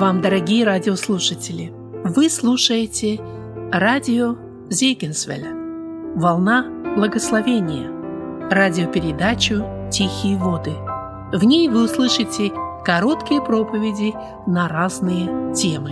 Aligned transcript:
вам, 0.00 0.22
дорогие 0.22 0.64
радиослушатели! 0.64 1.70
Вы 2.04 2.30
слушаете 2.30 3.20
радио 3.70 4.34
Зейгенсвеля 4.70 5.52
«Волна 6.16 6.94
благословения» 6.96 7.90
радиопередачу 8.50 9.62
«Тихие 9.92 10.38
воды». 10.38 10.72
В 11.34 11.44
ней 11.44 11.68
вы 11.68 11.84
услышите 11.84 12.50
короткие 12.82 13.42
проповеди 13.42 14.14
на 14.46 14.68
разные 14.68 15.54
темы. 15.54 15.90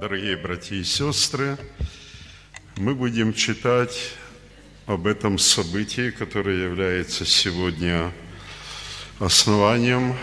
Дорогие 0.00 0.36
братья 0.36 0.76
и 0.76 0.84
сестры, 0.84 1.58
мы 2.76 2.94
будем 2.94 3.34
читать 3.34 4.14
об 4.86 5.06
этом 5.06 5.38
событии, 5.38 6.10
которое 6.10 6.64
является 6.64 7.24
сегодня 7.24 8.12
основанием 9.20 10.16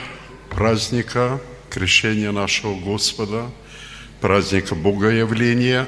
праздника 0.50 1.40
крещения 1.70 2.32
нашего 2.32 2.78
Господа, 2.78 3.50
праздника 4.20 4.76
Богоявления 4.76 5.88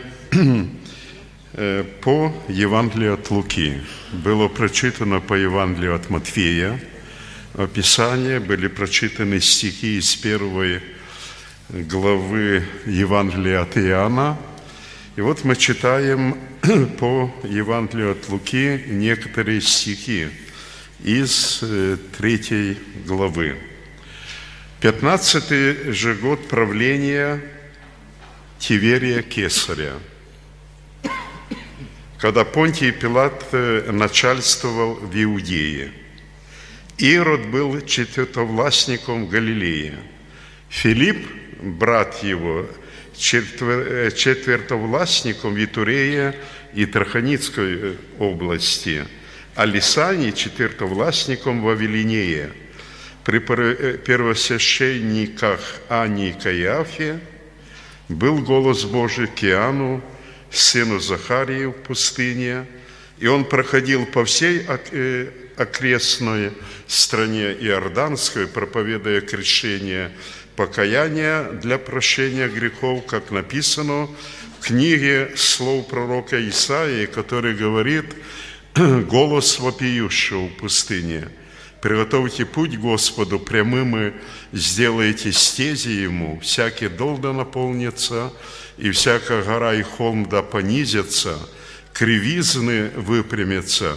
э, 1.53 1.83
по 2.01 2.33
Евангелию 2.47 3.15
от 3.15 3.29
Луки. 3.29 3.81
Было 4.13 4.47
прочитано 4.47 5.19
по 5.19 5.33
Евангелию 5.33 5.95
от 5.95 6.09
Матфея. 6.09 6.81
Описание 7.55 8.39
были 8.39 8.67
прочитаны 8.67 9.41
стихи 9.41 9.97
из 9.97 10.15
первой 10.15 10.81
главы 11.69 12.63
Евангелия 12.85 13.61
от 13.61 13.77
Иоанна. 13.77 14.37
И 15.17 15.21
вот 15.21 15.43
мы 15.43 15.57
читаем 15.57 16.37
по 16.97 17.29
Евангелию 17.43 18.13
от 18.13 18.29
Луки 18.29 18.81
некоторые 18.87 19.59
стихи 19.59 20.29
из 21.03 21.59
э, 21.61 21.97
третьей 22.17 22.77
главы. 23.05 23.57
Пятнадцатый 24.79 25.91
же 25.91 26.15
год 26.15 26.47
правления 26.47 27.41
Тиверия 28.57 29.21
Кесаря, 29.21 29.95
когда 32.17 32.45
Понтий 32.45 32.93
Пилат 32.93 33.47
э, 33.51 33.91
начальствовал 33.91 34.93
в 34.93 35.13
Иудее. 35.13 35.91
Ирод 36.97 37.47
был 37.47 37.81
четвертовластником 37.81 39.27
Галилеи. 39.27 39.93
Филипп, 40.69 41.27
брат 41.61 42.23
его, 42.23 42.65
четвертовластником 43.17 45.55
Витурея 45.55 46.35
и 46.73 46.85
Траханицкой 46.85 47.73
э, 47.73 47.95
области, 48.19 49.05
а 49.55 49.65
Лисани 49.65 50.31
четвертовластником 50.31 51.61
Вавилинея. 51.61 52.51
При 53.23 53.39
э, 53.39 53.97
первосвященниках 53.97 55.59
Ани 55.89 56.29
и 56.29 56.33
Каяфе 56.33 57.19
был 58.07 58.39
голос 58.39 58.85
Божий 58.85 59.27
к 59.27 59.43
Иоанну, 59.43 60.01
сыну 60.49 60.99
Захарии 60.99 61.65
в 61.65 61.73
пустыне, 61.73 62.65
и 63.19 63.27
он 63.27 63.45
проходил 63.45 64.05
по 64.05 64.25
всей 64.25 64.65
окрестной 65.55 66.51
стране 66.87 67.53
Иорданской, 67.53 68.47
проповедуя 68.47 69.21
крещение 69.21 70.11
покаяния 70.55 71.43
для 71.43 71.77
прощения 71.77 72.47
грехов, 72.47 73.05
как 73.05 73.31
написано 73.31 74.07
в 74.59 74.65
книге 74.65 75.31
слов 75.35 75.87
пророка 75.87 76.37
Исаии, 76.49 77.05
который 77.05 77.55
говорит 77.55 78.05
«Голос 78.75 79.59
вопиющего 79.59 80.47
в 80.47 80.57
пустыне, 80.57 81.27
приготовьте 81.81 82.45
путь 82.45 82.77
Господу 82.77 83.39
прямым 83.39 83.97
и 83.97 84.13
сделайте 84.53 85.31
стези 85.31 85.89
Ему, 85.89 86.39
всякий 86.41 86.87
дол 86.87 87.17
да 87.17 87.33
наполнится, 87.33 88.31
и 88.77 88.91
всякая 88.91 89.43
гора 89.43 89.73
и 89.73 89.81
холм 89.81 90.27
да 90.29 90.41
понизится, 90.41 91.37
кривизны 91.93 92.89
выпрямятся, 92.95 93.95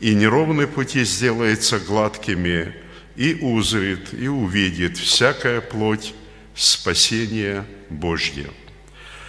и 0.00 0.14
неровные 0.14 0.66
пути 0.66 1.04
сделаются 1.04 1.78
гладкими, 1.78 2.74
и 3.16 3.34
узрит, 3.34 4.12
и 4.12 4.28
увидит 4.28 4.98
всякая 4.98 5.60
плоть 5.60 6.14
спасения 6.54 7.64
Божье. 7.90 8.50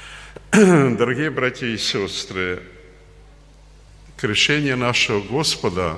Дорогие 0.51 1.29
братья 1.29 1.67
и 1.67 1.77
сестры, 1.77 2.63
крещение 4.17 4.75
нашего 4.75 5.21
Господа 5.21 5.97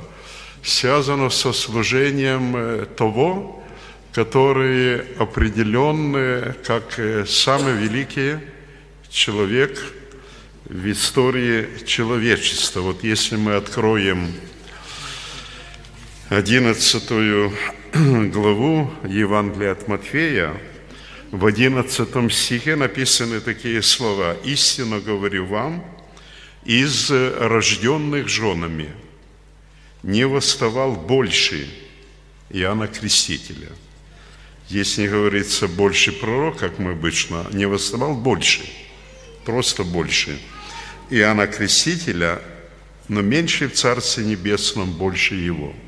связано 0.63 1.29
со 1.29 1.53
служением 1.53 2.55
э, 2.55 2.85
того, 2.85 3.63
который 4.11 5.01
определен 5.15 6.55
как 6.65 6.97
э, 6.97 7.25
самый 7.25 7.73
великий 7.73 8.37
человек 9.09 9.79
в 10.65 10.91
истории 10.91 11.85
человечества. 11.85 12.81
Вот 12.81 13.03
если 13.03 13.37
мы 13.37 13.55
откроем 13.55 14.33
одиннадцатую 16.29 17.53
главу 17.93 18.91
Евангелия 19.07 19.71
от 19.71 19.87
Матфея, 19.87 20.59
в 21.31 21.45
одиннадцатом 21.45 22.29
стихе 22.29 22.75
написаны 22.75 23.39
такие 23.39 23.81
слова. 23.81 24.35
«Истинно 24.43 24.99
говорю 24.99 25.45
вам, 25.45 25.85
из 26.65 27.09
рожденных 27.09 28.27
женами 28.27 28.89
не 30.03 30.25
восставал 30.25 30.95
больше 30.95 31.67
Иоанна 32.49 32.87
Крестителя». 32.87 33.69
Здесь 34.69 34.97
не 34.97 35.07
говорится 35.07 35.69
больше 35.69 36.11
пророк, 36.11 36.57
как 36.57 36.77
мы 36.77 36.91
обычно, 36.91 37.47
не 37.53 37.65
восставал 37.65 38.15
больше, 38.15 38.63
просто 39.45 39.85
больше. 39.85 40.37
Иоанна 41.09 41.47
Крестителя, 41.47 42.41
но 43.07 43.21
меньше 43.21 43.69
в 43.69 43.75
Царстве 43.75 44.25
Небесном, 44.25 44.91
больше 44.91 45.35
его– 45.35 45.73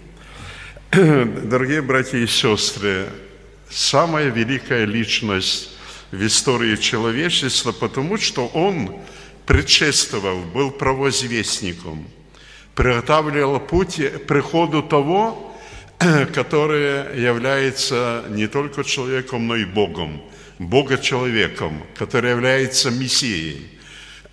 Дорогие 0.91 1.83
братья 1.83 2.17
и 2.17 2.25
сестры, 2.25 3.09
самая 3.69 4.29
великая 4.29 4.85
личность 4.85 5.69
в 6.09 6.25
истории 6.25 6.77
человечества, 6.77 7.71
потому 7.71 8.17
что 8.17 8.47
он 8.47 8.95
предшествовал, 9.45 10.39
был 10.39 10.71
провозвестником, 10.71 12.07
приготавливал 12.73 13.59
путь 13.59 14.01
приходу 14.25 14.81
того, 14.81 15.55
который 16.33 17.21
является 17.21 18.25
не 18.29 18.47
только 18.47 18.83
человеком, 18.83 19.45
но 19.45 19.57
и 19.57 19.65
Богом, 19.65 20.23
Бога-человеком, 20.57 21.83
который 21.95 22.31
является 22.31 22.89
Мессией. 22.89 23.78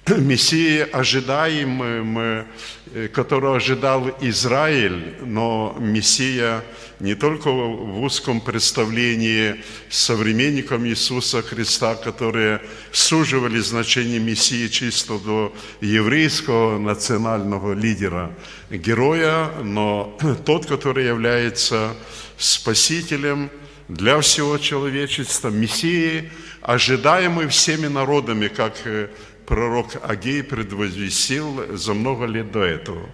Мессии 0.19 0.87
ожидаемым, 0.93 2.19
э, 2.19 3.09
которого 3.13 3.57
ожидал 3.57 4.09
Израиль, 4.21 5.17
но 5.23 5.77
Мессия 5.81 6.63
не 7.01 7.17
только 7.17 7.51
в 7.51 8.03
узком 8.03 8.41
представлении 8.41 9.57
современникам 9.91 10.87
Иисуса 10.87 11.43
Христа, 11.43 11.97
которые 11.97 12.61
суживали 12.93 13.59
значение 13.59 14.21
Мессии 14.21 14.69
чисто 14.69 15.19
до 15.19 15.53
еврейского 15.81 16.79
национального 16.79 17.73
лидера, 17.73 18.33
героя, 18.71 19.51
но 19.65 20.17
тот, 20.45 20.67
который 20.67 21.07
является 21.07 21.95
спасителем 22.39 23.51
для 23.89 24.21
всего 24.21 24.57
человечества, 24.59 25.49
Мессией, 25.49 26.31
ожидаемый 26.63 27.49
всеми 27.49 27.89
народами, 27.89 28.49
как 28.49 28.75
э, 28.85 29.09
пророк 29.47 29.97
Агей 30.03 30.43
предвозвестил 30.43 31.77
за 31.77 31.95
много 31.95 32.27
лет 32.27 32.51
до 32.51 32.63
этого. 32.63 33.09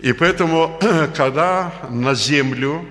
И 0.00 0.12
поэтому, 0.12 0.78
когда 1.14 1.72
на 1.90 2.14
землю 2.14 2.86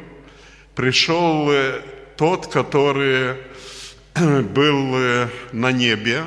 пришел 0.75 1.50
э, 1.51 1.81
тот, 2.16 2.48
который 2.48 3.38
был 4.16 4.95
э, 4.95 5.30
на 5.51 5.71
небе, 5.71 6.24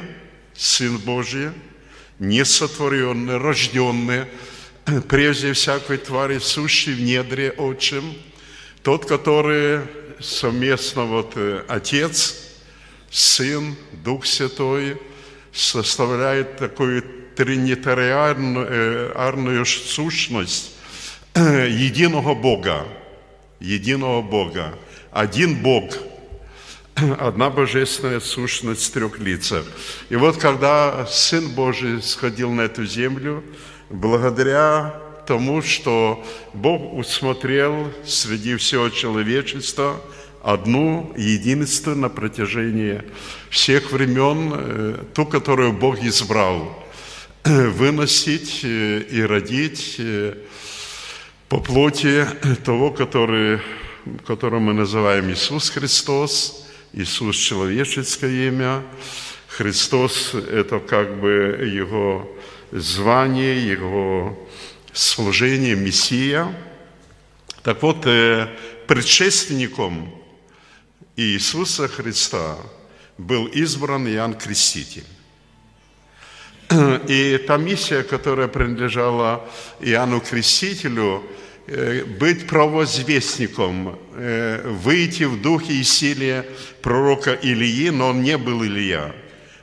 Сын 0.54 0.98
Божий, 0.98 1.50
несотворенный, 2.18 3.38
рожденный, 3.38 4.24
прежде 5.08 5.52
всякой 5.52 5.98
твари, 5.98 6.38
сущий 6.38 6.92
в 6.92 7.00
недре 7.00 7.52
отчим, 7.52 8.14
тот, 8.82 9.06
который 9.06 9.82
совместно 10.18 11.04
вот 11.04 11.32
э, 11.36 11.64
Отец, 11.68 12.48
Сын, 13.10 13.76
Дух 14.04 14.26
Святой– 14.26 15.00
составляет 15.52 16.56
такую 16.56 17.04
тринитариарную 17.36 19.64
сущность 19.66 20.72
единого 21.34 22.34
Бога. 22.34 22.86
Единого 23.60 24.22
Бога. 24.22 24.74
Один 25.12 25.62
Бог– 25.62 25.94
одна 27.18 27.50
божественная 27.50 28.20
сущность 28.20 28.92
трех 28.92 29.18
лицах. 29.18 29.64
И 30.10 30.16
вот 30.16 30.36
когда 30.36 31.06
Сын 31.06 31.48
Божий 31.48 32.02
сходил 32.02 32.50
на 32.50 32.62
эту 32.62 32.84
землю, 32.84 33.42
благодаря 33.88 34.94
тому, 35.26 35.62
что 35.62 36.24
Бог 36.52 36.94
усмотрел 36.94 37.92
среди 38.04 38.56
всего 38.56 38.88
человечества 38.88 40.00
одну 40.42 41.12
единственную 41.16 42.02
на 42.02 42.08
протяжении 42.08 43.02
всех 43.48 43.92
времен, 43.92 44.52
э, 44.54 45.04
ту, 45.14 45.24
которую 45.24 45.72
Бог 45.72 46.02
избрал, 46.02 46.84
выносить 47.44 48.60
э, 48.64 49.02
и 49.02 49.22
родить 49.22 49.96
э, 49.98 50.34
по 51.48 51.58
плоти 51.58 52.26
того, 52.64 52.90
который, 52.90 53.60
которого 54.26 54.58
мы 54.58 54.74
называем 54.74 55.30
Иисус 55.30 55.70
Христос, 55.70 56.66
Иисус 56.92 57.36
человеческое 57.36 58.48
имя. 58.48 58.82
Христос– 59.46 60.34
это 60.50 60.80
как 60.80 61.20
бы 61.20 61.70
Его 61.72 62.28
звание, 62.72 63.64
Его 63.64 64.48
служение, 64.92 65.76
Мессия. 65.76 66.52
Так 67.62 67.82
вот, 67.82 68.02
предшественником 68.88 70.21
Иисуса 71.16 71.88
Христа 71.88 72.56
был 73.18 73.46
избран 73.46 74.08
Иоанн 74.08 74.34
Креститель. 74.34 75.04
И 77.08 77.38
та 77.46 77.58
миссия, 77.58 78.02
которая 78.02 78.48
принадлежала 78.48 79.46
Иоанну 79.80 80.20
Крестителю, 80.20 81.22
э, 81.66 82.04
быть 82.04 82.46
провозвестником, 82.46 83.98
э, 84.14 84.66
выйти 84.82 85.24
в 85.24 85.42
духе 85.42 85.74
и 85.74 85.82
силе 85.82 86.46
пророка 86.80 87.34
Илии, 87.34 87.90
но 87.90 88.08
он 88.08 88.22
не 88.22 88.38
был 88.38 88.64
Илья, 88.64 89.14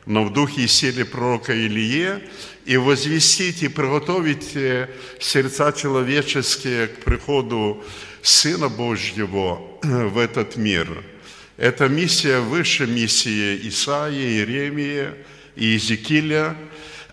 но 0.05 0.25
в 0.25 0.31
духе 0.31 0.61
и 0.61 0.67
силе 0.67 1.03
пророка 1.03 1.53
Илии, 1.53 2.19
и 2.65 2.77
возвестить, 2.77 3.63
и 3.63 3.69
приготовить 3.69 4.55
э, 4.55 4.87
сердца 5.19 5.73
человеческие 5.73 6.87
к 6.87 7.03
приходу 7.03 7.83
Сына 8.21 8.69
Божьего 8.69 9.61
в 9.81 10.19
этот 10.19 10.55
мир– 10.57 11.03
это 11.59 11.89
миссия 11.89 12.39
выше 12.39 12.87
миссии 12.87 13.67
Исаии, 13.67 14.37
Иеремии 14.37 15.09
и 15.57 15.65
Иезекииля. 15.65 16.55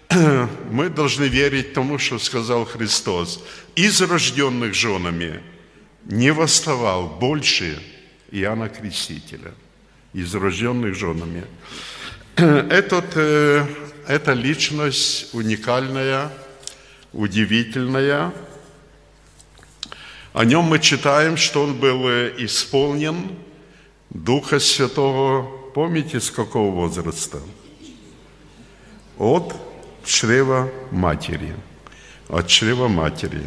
Мы 0.70 0.88
должны 0.88 1.24
верить 1.24 1.72
тому, 1.72 1.98
что 1.98 2.20
сказал 2.20 2.64
Христос. 2.64 3.42
Из 3.74 4.00
рожденных 4.00 4.72
женами 4.72 5.40
не 6.04 6.32
восставал 6.32 7.08
больше 7.08 7.82
Иоанна 8.30 8.68
Крестителя. 8.68 9.52
Из 10.12 10.32
рожденных 10.32 10.94
женами. 10.94 11.44
Этот, 12.36 13.16
э, 13.16 13.66
эта 14.06 14.32
личность 14.32 15.34
уникальная, 15.34 16.30
удивительная. 17.12 18.32
О 20.32 20.44
нем 20.44 20.66
мы 20.66 20.78
читаем, 20.78 21.36
что 21.36 21.64
он 21.64 21.74
был 21.74 22.08
э, 22.08 22.32
исполнен– 22.38 23.30
Духа 24.16 24.60
Святого, 24.60 25.42
помните, 25.74 26.20
с 26.20 26.30
какого 26.30 26.70
возраста? 26.70 27.38
От 29.18 29.54
чрева 30.04 30.70
матери. 30.90 31.52
От 32.28 32.48
чрева 32.48 32.88
матери. 32.88 33.42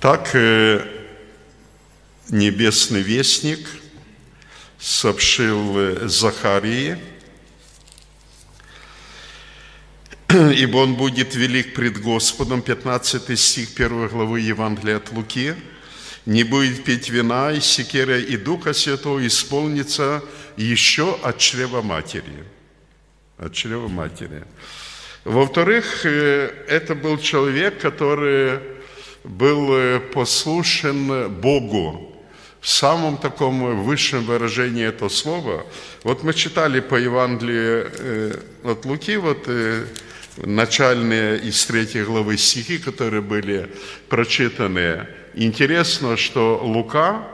Так 0.00 0.34
э, 0.34 0.84
небесный 2.28 3.02
вестник 3.02 3.68
сообщил 4.80 5.78
э, 5.78 6.08
Захарии, 6.08 6.98
ибо 10.28 10.78
он 10.78 10.96
будет 10.96 11.36
велик 11.36 11.74
пред 11.74 12.02
Господом, 12.02 12.62
15 12.62 13.38
стих 13.38 13.68
1 13.76 14.08
главы 14.08 14.40
Евангелия 14.40 14.96
от 14.96 15.12
Луки– 15.12 15.54
не 16.28 16.44
будет 16.44 16.84
пить 16.84 17.08
вина 17.08 17.52
и 17.52 17.60
секера, 17.60 18.18
и 18.18 18.36
Духа 18.36 18.74
Святого 18.74 19.26
исполнится 19.26 20.22
еще 20.58 21.18
от 21.22 21.38
чрева 21.38 21.80
матери. 21.80 22.44
От 23.38 23.54
чрева 23.54 23.88
матери. 23.88 24.44
Во-вторых, 25.24 26.04
э, 26.04 26.50
это 26.68 26.94
был 26.94 27.16
человек, 27.16 27.80
который 27.80 28.60
был 29.24 29.74
э, 29.74 30.00
послушен 30.00 31.30
Богу 31.30 32.14
в 32.60 32.68
самом 32.68 33.16
таком 33.16 33.82
высшем 33.84 34.26
выражении 34.26 34.84
этого 34.84 35.08
слова. 35.08 35.64
Вот 36.02 36.24
мы 36.24 36.34
читали 36.34 36.80
по 36.80 36.96
Евангелию 36.96 37.90
э, 37.90 38.40
от 38.64 38.84
Луки, 38.84 39.16
вот 39.16 39.48
начальные 40.36 41.38
из 41.38 41.64
третьей 41.64 42.02
главы 42.02 42.36
стихи, 42.36 42.76
которые 42.76 43.22
были 43.22 43.70
прочитаны. 44.10 45.06
Интересно, 45.34 46.16
что 46.16 46.60
Лука, 46.62 47.26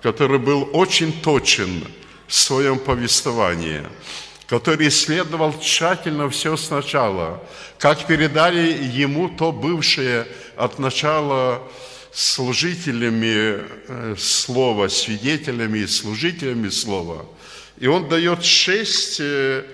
который 0.00 0.38
был 0.38 0.68
очень 0.72 1.12
точен 1.22 1.84
в 2.26 2.34
своем 2.34 2.78
повествовании, 2.78 3.82
который 4.46 4.88
исследовал 4.88 5.58
тщательно 5.60 6.28
все 6.30 6.56
сначала, 6.56 7.42
как 7.78 8.06
передали 8.06 8.72
ему 8.82 9.28
то 9.28 9.52
бывшее 9.52 10.26
от 10.56 10.78
начала 10.78 11.62
служителями 12.12 13.62
э, 13.88 14.14
слова, 14.18 14.88
свидетелями 14.88 15.78
и 15.80 15.86
служителями 15.86 16.68
слова. 16.68 17.26
И 17.78 17.86
он 17.86 18.08
дает 18.08 18.44
шесть 18.44 19.18
э, 19.20 19.64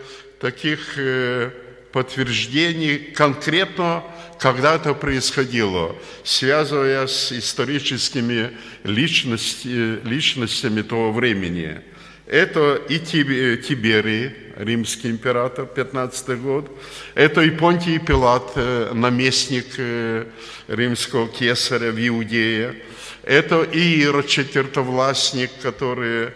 таких 0.41 0.97
э, 0.97 1.51
подтверждений 1.93 2.99
конкретно 2.99 4.05
когда 4.39 4.77
это 4.77 4.95
происходило, 4.95 5.97
связывая 6.25 7.07
с 7.07 7.33
историческими 7.33 8.53
личности, 8.85 9.99
личностями 10.07 10.83
того 10.83 11.13
времени. 11.13 11.81
Это 12.27 12.75
и 12.75 12.99
Тиберий, 12.99 14.33
римский 14.57 15.09
император, 15.09 15.67
15 15.67 16.41
год. 16.41 16.71
Это 17.15 17.41
и 17.41 17.51
Понтий 17.51 17.99
Пилат, 17.99 18.53
э, 18.55 18.93
наместник 18.93 19.67
э, 19.79 20.27
римского 20.69 21.29
кесаря 21.29 21.91
в 21.91 22.09
Иудее. 22.09 22.83
Это 23.23 23.63
и 23.63 24.01
Ирод, 24.03 24.27
четвертовластник, 24.27 25.51
который 25.63 26.31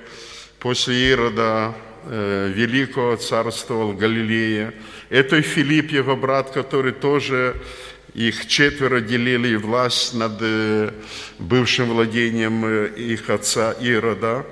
после 0.60 1.10
Ирода 1.10 1.74
э, 2.04 2.50
Великого 2.54 3.16
царствовал 3.16 3.92
в 3.92 3.98
Галилее. 3.98 4.72
Это 5.10 5.36
и 5.36 5.42
Филипп, 5.42 5.90
его 5.90 6.16
брат, 6.16 6.52
который 6.52 6.92
тоже 6.92 7.56
их 8.14 8.46
четверо 8.46 9.00
делили 9.00 9.56
власть 9.56 10.12
над 10.14 10.36
э, 10.40 10.90
бывшим 11.38 11.88
владением 11.88 12.64
э, 12.64 12.88
их 12.94 13.30
отца 13.30 13.72
Ирода. 13.72 14.44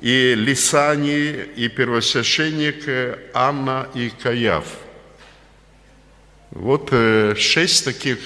И 0.00 0.34
Лисани, 0.36 1.44
и 1.56 1.68
первосвященник 1.68 2.86
э, 2.86 3.18
Анна 3.32 3.88
и 3.94 4.10
Каяв. 4.10 4.66
Вот 6.50 6.90
шесть 7.36 7.84
таких 7.84 8.18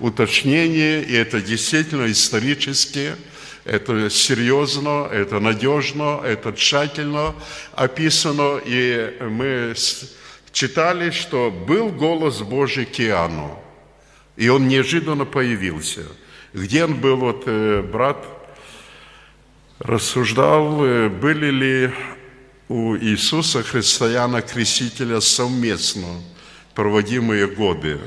уточнений, 0.00 1.00
и 1.00 1.14
это 1.14 1.40
действительно 1.40 2.10
исторически, 2.10 3.12
это 3.64 4.10
серьезно, 4.10 5.08
это 5.10 5.40
надежно, 5.40 6.20
это 6.22 6.52
тщательно 6.52 7.34
описано, 7.72 8.60
и 8.62 9.16
мы 9.20 9.74
читали, 10.52 11.10
что 11.10 11.50
был 11.50 11.88
голос 11.88 12.42
Божий 12.42 12.84
к 12.84 13.00
Иоанну. 13.00 13.61
И 14.42 14.48
он 14.48 14.66
неожиданно 14.66 15.24
появился. 15.24 16.02
Где 16.52 16.82
он 16.82 16.96
был, 16.96 17.14
вот 17.14 17.44
э, 17.46 17.80
брат 17.80 18.26
рассуждал, 19.78 20.84
э, 20.84 21.08
были 21.08 21.50
ли 21.52 21.92
у 22.68 22.96
Иисуса 22.96 23.62
Христояна 23.62 24.42
Крестителя 24.42 25.20
совместно 25.20 26.08
проводимые 26.74 27.46
годы. 27.46 28.00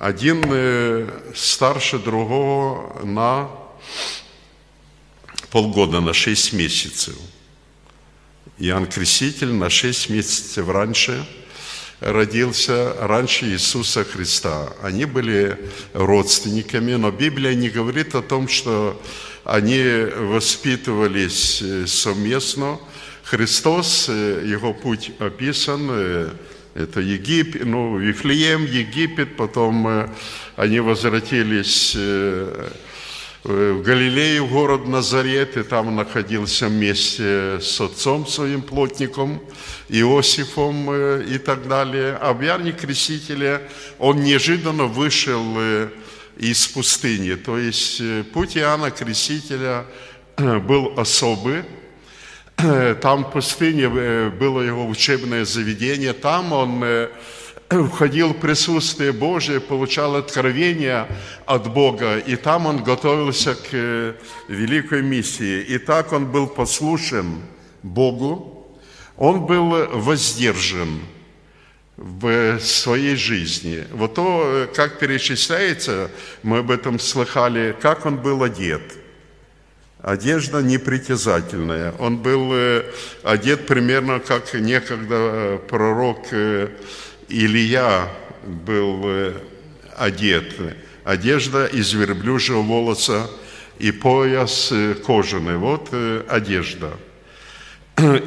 Один 0.00 0.42
э, 0.44 1.08
старше 1.36 2.00
другого 2.00 3.04
на 3.04 3.48
полгода, 5.52 6.00
на 6.00 6.12
шесть 6.12 6.52
месяцев. 6.52 7.14
Иоанн 8.58 8.86
Креститель 8.86 9.52
на 9.52 9.70
шесть 9.70 10.10
месяцев 10.10 10.68
раньше– 10.68 11.24
родился 12.00 12.94
раньше 13.00 13.46
Иисуса 13.46 14.04
Христа. 14.04 14.72
Они 14.82 15.04
были 15.04 15.58
родственниками, 15.92 16.94
но 16.94 17.10
Библия 17.10 17.54
не 17.54 17.68
говорит 17.68 18.14
о 18.14 18.22
том, 18.22 18.48
что 18.48 19.00
они 19.44 19.82
воспитывались 20.16 21.62
э, 21.62 21.86
совместно. 21.86 22.78
Христос, 23.24 24.06
э, 24.08 24.42
его 24.46 24.72
путь 24.72 25.12
описан, 25.18 25.88
э, 25.90 26.30
это 26.74 27.00
Египет, 27.00 27.64
ну, 27.64 27.98
Вифлеем, 27.98 28.64
Египет, 28.64 29.36
потом 29.36 30.08
они 30.56 30.78
возвратились 30.78 31.96
в 33.42 33.80
Галилее, 33.82 34.42
в 34.42 34.52
город 34.52 34.86
Назарет, 34.86 35.56
и 35.56 35.62
там 35.62 35.96
находился 35.96 36.68
вместе 36.68 37.58
с 37.60 37.80
отцом 37.80 38.26
своим 38.26 38.60
плотником, 38.60 39.40
Иосифом 39.88 40.90
э, 40.90 41.24
и 41.26 41.38
так 41.38 41.66
далее. 41.66 42.18
А 42.20 42.34
в 42.34 42.42
Яне 42.42 42.72
Крестителя 42.72 43.62
он 43.98 44.22
неожиданно 44.22 44.84
вышел 44.84 45.42
э, 45.56 45.88
из 46.36 46.66
пустыни. 46.68 47.34
То 47.34 47.56
есть 47.56 48.00
э, 48.02 48.24
путь 48.30 48.58
Иоанна 48.58 48.90
Крестителя 48.90 49.86
был 50.36 50.92
особый. 50.98 51.64
Там 53.00 53.24
в 53.24 53.32
пустыне 53.32 53.88
было 53.88 54.60
его 54.60 54.86
учебное 54.86 55.46
заведение. 55.46 56.12
Там 56.12 56.52
он 56.52 56.84
входил 57.70 58.30
в 58.30 58.38
присутствие 58.38 59.12
Божие, 59.12 59.60
получал 59.60 60.16
откровения 60.16 61.06
от 61.46 61.72
Бога, 61.72 62.18
и 62.18 62.36
там 62.36 62.66
он 62.66 62.82
готовился 62.82 63.54
к 63.54 63.68
э, 63.72 64.14
великой 64.48 65.02
миссии. 65.02 65.62
И 65.62 65.78
так 65.78 66.12
он 66.12 66.26
был 66.26 66.48
послушен 66.48 67.42
Богу, 67.82 68.66
он 69.16 69.46
был 69.46 69.86
воздержан 69.92 71.00
в 71.96 72.58
своей 72.58 73.14
жизни. 73.14 73.84
Вот 73.92 74.14
то, 74.14 74.68
как 74.74 74.98
перечисляется, 74.98 76.10
мы 76.42 76.58
об 76.58 76.70
этом 76.70 76.98
слыхали, 76.98 77.76
как 77.80 78.06
он 78.06 78.16
был 78.16 78.42
одет. 78.42 78.82
Одежда 80.00 80.62
непритязательная. 80.62 81.92
Он 81.98 82.16
был 82.16 82.52
э, 82.54 82.84
одет 83.22 83.66
примерно 83.66 84.18
как 84.18 84.54
некогда 84.54 85.14
э, 85.14 85.58
пророк 85.68 86.26
Илья 87.30 88.10
был 88.44 89.02
э, 89.04 89.34
одет, 89.96 90.52
одежда 91.04 91.66
из 91.66 91.92
верблюжьего 91.92 92.60
волоса 92.60 93.30
и 93.78 93.92
пояс 93.92 94.70
э, 94.72 94.94
кожаный. 94.94 95.56
Вот 95.56 95.90
э, 95.92 96.24
одежда. 96.28 96.92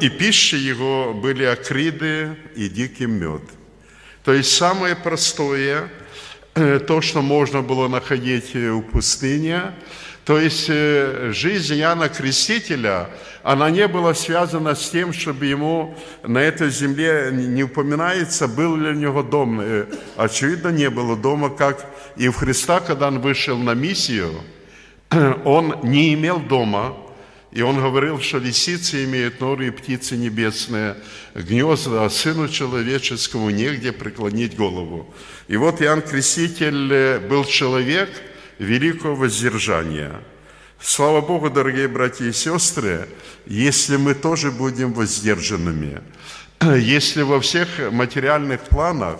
И 0.00 0.08
пища 0.08 0.56
его 0.56 1.12
были 1.12 1.44
акриды 1.44 2.36
и 2.56 2.68
дикий 2.68 3.06
мед. 3.06 3.42
То 4.24 4.32
есть 4.32 4.52
самое 4.56 4.96
простое, 4.96 5.90
то, 6.54 7.00
что 7.00 7.22
можно 7.22 7.62
было 7.62 7.88
находить 7.88 8.54
в 8.54 8.80
пустыне, 8.82 9.72
то 10.24 10.38
есть 10.38 10.66
жизнь 10.66 11.74
Иоанна 11.74 12.08
Крестителя– 12.08 13.10
она 13.44 13.68
не 13.68 13.86
была 13.88 14.14
связана 14.14 14.74
с 14.74 14.88
тем, 14.88 15.12
чтобы 15.12 15.44
ему 15.44 15.94
на 16.22 16.38
этой 16.38 16.70
земле 16.70 17.28
не 17.30 17.64
упоминается, 17.64 18.48
был 18.48 18.74
ли 18.74 18.88
у 18.88 18.94
него 18.94 19.22
дом. 19.22 19.60
Э, 19.60 19.84
очевидно, 20.16 20.68
не 20.68 20.88
было 20.88 21.14
дома, 21.14 21.50
как 21.50 21.84
и 22.16 22.28
в 22.30 22.36
Христа, 22.36 22.80
когда 22.80 23.08
он 23.08 23.20
вышел 23.20 23.58
на 23.58 23.74
миссию, 23.74 24.32
он 25.44 25.76
не 25.82 26.14
имел 26.14 26.40
дома, 26.40 26.96
и 27.54 27.62
он 27.62 27.80
говорил, 27.80 28.20
что 28.20 28.38
лисицы 28.38 29.04
имеют 29.04 29.40
норы 29.40 29.68
и 29.68 29.70
птицы 29.70 30.16
небесные, 30.16 30.96
гнезда, 31.34 32.04
а 32.04 32.10
сыну 32.10 32.48
человеческому 32.48 33.50
негде 33.50 33.92
преклонить 33.92 34.56
голову. 34.56 35.14
И 35.48 35.56
вот 35.56 35.80
Иоанн 35.80 36.02
Креститель 36.02 36.92
э, 36.92 37.18
был 37.20 37.44
человек 37.44 38.10
великого 38.58 39.14
воздержания– 39.14 40.20
Слава 40.86 41.22
Богу, 41.22 41.48
дорогие 41.48 41.88
братья 41.88 42.26
и 42.26 42.32
сестры, 42.32 43.08
если 43.46 43.96
мы 43.96 44.12
тоже 44.12 44.50
будем 44.50 44.92
воздержанными, 44.92 46.02
если 46.60 47.22
во 47.22 47.40
всех 47.40 47.90
материальных 47.90 48.60
планах 48.60 49.18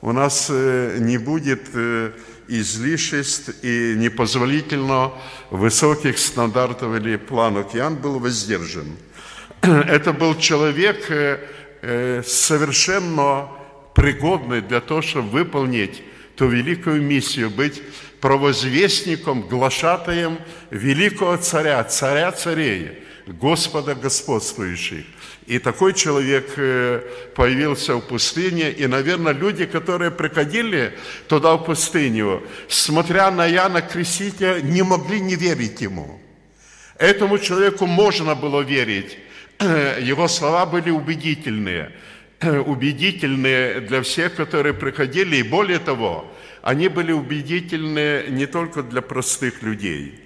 у 0.00 0.10
нас 0.10 0.48
э, 0.50 0.96
не 0.98 1.18
будет 1.18 1.68
э, 1.72 2.10
излишеств 2.48 3.50
и 3.62 3.94
непозволительно 3.96 5.12
высоких 5.50 6.18
стандартов 6.18 6.94
или 6.96 7.16
планов. 7.16 7.74
Иоанн 7.74 7.96
был 7.96 8.18
воздержан. 8.18 8.96
Это 9.62 10.12
был 10.12 10.36
человек 10.36 11.06
э, 11.08 12.22
совершенно 12.26 13.48
пригодный 13.94 14.60
для 14.60 14.80
того, 14.80 15.02
чтобы 15.02 15.30
выполнить 15.30 16.02
ту 16.36 16.48
великую 16.48 17.02
миссию, 17.02 17.50
быть 17.50 17.82
провозвестником, 18.20 19.42
глашатаем 19.42 20.38
великого 20.70 21.36
царя, 21.36 21.84
царя 21.84 22.32
царей, 22.32 23.03
Господа 23.26 23.94
господствующих. 23.94 25.04
И 25.46 25.58
такой 25.58 25.94
человек 25.94 26.52
э, 26.56 27.00
появился 27.34 27.96
в 27.96 28.00
пустыне, 28.02 28.70
и, 28.70 28.86
наверное, 28.86 29.32
люди, 29.32 29.64
которые 29.66 30.10
приходили 30.10 30.92
туда, 31.26 31.56
в 31.56 31.64
пустыню, 31.64 32.42
смотря 32.68 33.30
на 33.30 33.46
Яна 33.46 33.80
Крестителя, 33.80 34.60
не 34.60 34.82
могли 34.82 35.20
не 35.20 35.36
верить 35.36 35.80
ему. 35.80 36.20
Этому 36.98 37.38
человеку 37.38 37.86
можно 37.86 38.34
было 38.34 38.60
верить. 38.60 39.18
Его 39.58 40.28
слова 40.28 40.66
были 40.66 40.90
убедительные, 40.90 41.92
убедительные 42.42 43.80
для 43.80 44.02
всех, 44.02 44.34
которые 44.34 44.74
приходили, 44.74 45.36
и 45.36 45.42
более 45.42 45.78
того, 45.78 46.30
они 46.62 46.88
были 46.88 47.12
убедительны 47.12 48.24
не 48.28 48.46
только 48.46 48.82
для 48.82 49.02
простых 49.02 49.62
людей. 49.62 50.23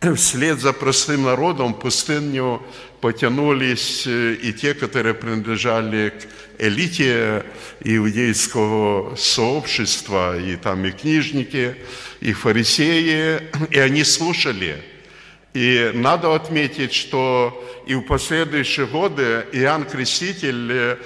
Вслед 0.00 0.60
за 0.60 0.72
простым 0.72 1.22
народом 1.22 1.72
в 1.74 1.78
пустыню 1.78 2.62
потянулись 3.00 4.06
э, 4.06 4.34
и 4.34 4.52
те, 4.52 4.74
которые 4.74 5.14
принадлежали 5.14 6.10
к 6.10 6.60
элите 6.62 7.44
иудейского 7.82 9.16
сообщества, 9.16 10.38
и 10.38 10.56
там 10.56 10.84
и 10.84 10.90
книжники, 10.90 11.76
и 12.20 12.32
фарисеи, 12.34 13.40
и 13.70 13.78
они 13.78 14.04
слушали. 14.04 14.82
И 15.54 15.92
надо 15.94 16.34
отметить, 16.34 16.92
что 16.92 17.64
и 17.86 17.94
в 17.94 18.02
последующие 18.02 18.86
годы 18.86 19.46
Иоанн 19.52 19.84
Креститель 19.84 20.70
э, 20.70 20.96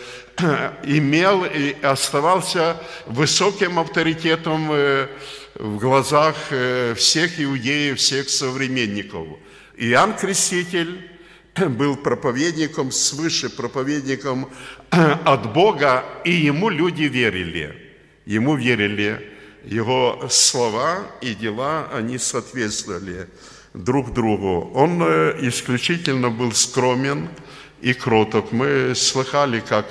имел 0.85 1.45
и 1.45 1.75
оставался 1.83 2.77
высоким 3.07 3.79
авторитетом 3.79 4.71
э, 4.73 5.09
в 5.55 5.79
глазах 5.79 6.37
э, 6.51 6.95
всех 6.95 7.41
иудеев, 7.41 7.99
всех 7.99 8.29
современников. 8.29 9.27
Иоанн 9.77 10.15
Креститель 10.15 11.09
был 11.57 11.97
проповедником 11.97 12.91
свыше, 12.91 13.51
проповедником 13.51 14.51
от 14.91 15.53
Бога, 15.53 16.05
и 16.25 16.33
ему 16.33 16.69
люди 16.69 17.05
верили. 17.05 17.75
Ему 18.27 18.57
верили. 18.57 19.27
Его 19.65 20.27
слова 20.31 21.07
и 21.21 21.35
дела, 21.35 21.89
они 21.93 22.17
соответствовали 22.17 23.29
друг 23.75 24.15
другу. 24.15 24.71
Он 24.75 25.03
э, 25.03 25.37
исключительно 25.43 26.31
был 26.31 26.53
скромен 26.53 27.29
и 27.83 27.93
кроток. 27.93 28.53
Мы 28.53 28.95
слыхали, 28.95 29.61
как 29.61 29.87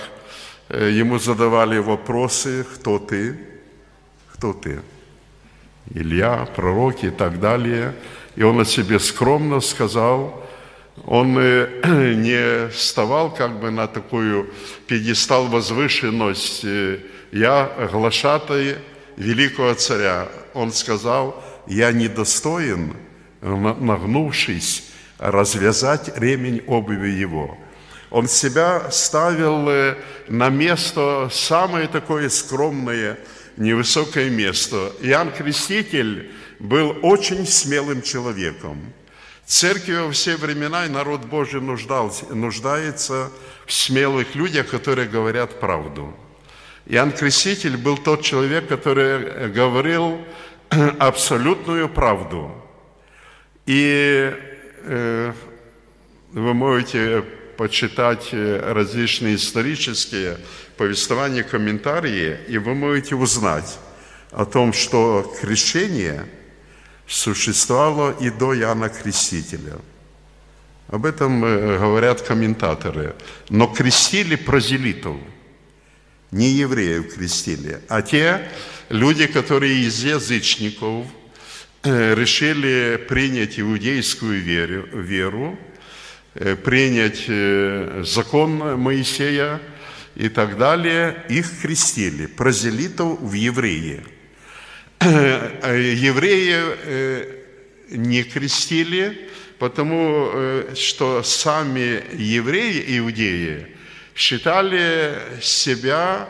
ему 0.69 1.17
задавали 1.17 1.79
вопросы, 1.79 2.63
кто 2.75 2.99
ты, 2.99 3.39
кто 4.33 4.53
ты, 4.53 4.81
Илья, 5.93 6.47
пророки 6.55 7.07
и 7.07 7.11
так 7.11 7.39
далее. 7.39 7.95
И 8.35 8.43
он 8.43 8.59
о 8.59 8.65
себе 8.65 8.99
скромно 8.99 9.61
сказал, 9.61 10.47
он 11.05 11.37
э, 11.39 11.67
не 12.15 12.69
вставал 12.69 13.33
как 13.33 13.59
бы 13.59 13.71
на 13.71 13.87
такую 13.87 14.51
пьедестал 14.85 15.47
возвышенность. 15.47 16.63
Я 17.31 17.89
глашатай 17.91 18.77
великого 19.17 19.73
царя. 19.73 20.27
Он 20.53 20.71
сказал, 20.71 21.43
я 21.67 21.91
недостоин, 21.91 22.93
нагнувшись, 23.41 24.83
развязать 25.17 26.11
ремень 26.15 26.61
обуви 26.67 27.09
его– 27.09 27.57
он 28.09 28.27
себя 28.27 28.89
ставил 28.91 29.69
э, 29.69 29.95
на 30.27 30.49
место, 30.49 31.29
самое 31.31 31.87
такое 31.87 32.29
скромное, 32.29 33.19
невысокое 33.57 34.29
место. 34.29 34.91
Иоанн 35.01 35.31
Креститель 35.31 36.31
был 36.59 36.97
очень 37.03 37.45
смелым 37.45 38.01
человеком. 38.01 38.93
Церковь 39.45 39.97
во 39.97 40.11
все 40.11 40.37
времена 40.37 40.85
и 40.85 40.89
народ 40.89 41.25
Божий 41.25 41.61
нуждался, 41.61 42.25
нуждается 42.33 43.31
в 43.65 43.73
смелых 43.73 44.35
людях, 44.35 44.69
которые 44.69 45.07
говорят 45.07 45.59
правду. 45.59 46.13
Иоанн 46.87 47.11
Креститель 47.11 47.77
был 47.77 47.97
тот 47.97 48.23
человек, 48.23 48.67
который 48.67 49.03
э, 49.03 49.47
говорил 49.49 50.19
абсолютную 50.99 51.89
правду. 51.89 52.51
И 53.67 54.33
э, 54.83 55.33
вы 56.31 56.53
можете 56.55 57.23
почитать 57.59 58.29
э, 58.31 58.71
различные 58.71 59.35
исторические 59.35 60.37
повествования, 60.77 61.43
комментарии, 61.43 62.37
и 62.47 62.57
вы 62.57 62.73
можете 62.73 63.15
узнать 63.15 63.77
о 64.31 64.45
том, 64.45 64.71
что 64.71 65.29
крещение 65.41 66.25
существовало 67.05 68.15
и 68.17 68.29
до 68.29 68.57
Иоанна 68.57 68.87
Крестителя. 68.87 69.73
Об 70.87 71.05
этом 71.05 71.43
э, 71.43 71.77
говорят 71.79 72.21
комментаторы. 72.21 73.13
Но 73.49 73.67
крестили 73.67 74.37
прозелитов, 74.37 75.17
не 76.31 76.51
евреев 76.51 77.13
крестили, 77.13 77.81
а 77.89 78.01
те 78.01 78.49
люди, 78.87 79.27
которые 79.27 79.81
из 79.81 80.01
язычников 80.01 81.07
э, 81.83 82.15
решили 82.15 83.05
принять 83.09 83.59
иудейскую 83.59 84.41
веру, 84.41 84.87
веру 84.93 85.59
принять 86.33 87.25
э, 87.27 88.03
закон 88.05 88.79
Моисея 88.79 89.59
и 90.15 90.29
так 90.29 90.57
далее, 90.57 91.23
их 91.29 91.61
крестили, 91.61 92.25
прозелитов 92.25 93.19
в 93.19 93.33
евреи. 93.33 94.03
евреи 95.01 96.59
не 97.91 98.23
крестили, 98.23 99.29
потому 99.59 100.29
что 100.75 101.23
сами 101.23 102.03
евреи, 102.13 102.97
иудеи, 102.99 103.67
считали 104.13 105.17
себя 105.41 106.27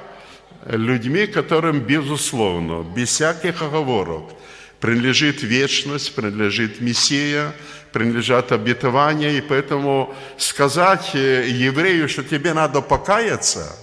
людьми, 0.68 1.25
которым, 1.25 1.79
безусловно, 1.79 2.84
без 2.84 3.10
всяких 3.10 3.62
оговорок, 3.62 4.32
принадлежит 4.79 5.41
вечность, 5.44 6.13
принадлежит 6.13 6.82
Мессия, 6.82 7.53
принадлежат 7.91 8.51
обетования, 8.51 9.31
и 9.31 9.41
поэтому 9.41 10.13
сказать 10.38 11.13
еврею, 11.13 12.08
что 12.10 12.24
тебе 12.24 12.53
надо 12.53 12.81
покаяться, 12.81 13.75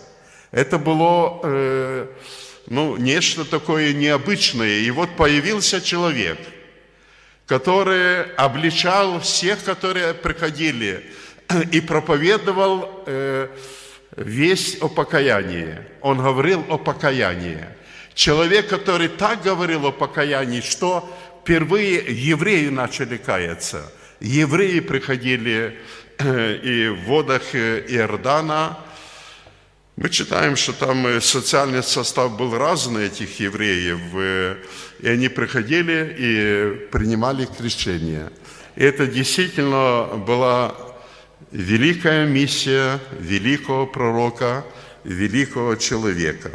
это 0.52 0.78
было 0.78 1.40
э, 1.42 2.06
ну, 2.68 2.96
нечто 2.96 3.44
такое 3.44 3.92
необычное. 3.92 4.78
И 4.78 4.90
вот 4.90 5.10
появился 5.16 5.80
человек, 5.80 6.38
который 7.46 8.25
обличал 8.34 9.20
всех, 9.20 9.64
которые 9.64 10.14
приходили, 10.14 11.04
и 11.72 11.80
проповедовал 11.80 13.04
э, 13.06 13.48
весть 14.16 14.82
о 14.82 14.88
покаянии. 14.88 15.78
Он 16.00 16.18
говорил 16.18 16.64
о 16.68 16.78
покаянии. 16.78 17.64
Человек, 18.14 18.68
который 18.68 19.08
так 19.08 19.42
говорил 19.42 19.86
о 19.86 19.92
покаянии, 19.92 20.60
что 20.60 21.08
впервые 21.47 22.03
евреи 22.09 22.71
начали 22.71 23.17
каяться. 23.19 23.93
Евреи 24.19 24.81
приходили 24.81 25.79
э, 26.19 26.57
и 26.57 26.88
в 26.88 27.05
водах 27.05 27.43
э, 27.55 27.85
Иордана. 27.87 28.76
Мы 29.95 30.09
читаем, 30.09 30.57
что 30.57 30.73
там 30.73 31.07
э, 31.07 31.21
социальный 31.21 31.85
состав 31.85 32.37
был 32.37 32.59
разный 32.59 33.07
этих 33.07 33.38
евреев, 33.38 34.00
и 34.99 35.09
они 35.09 35.29
приходили 35.29 36.17
и 36.19 36.88
принимали 36.91 37.47
крещение. 37.47 38.33
И 38.75 38.83
это 38.83 39.07
действительно 39.07 40.17
была 40.26 40.75
великая 41.53 42.26
миссия 42.26 42.99
великого 43.21 43.87
пророка, 43.87 44.65
великого 45.05 45.76
человека. 45.76 46.50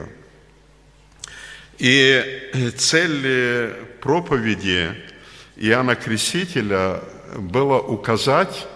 И 1.82 2.72
цель 2.78 3.74
проповеди 4.02 4.92
Иоанна 5.56 5.96
Крестителя 5.96 7.02
было 7.36 7.80
указать 7.80 8.68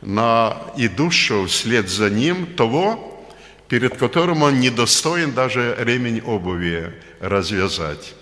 на 0.00 0.56
идущего 0.78 1.46
вслед 1.46 1.90
за 1.90 2.08
ним 2.08 2.46
того, 2.46 3.28
перед 3.68 3.98
которым 3.98 4.40
он 4.42 4.58
недостоин 4.58 5.32
даже 5.32 5.76
ремень 5.80 6.22
обуви 6.22 6.94
развязать. 7.20 8.14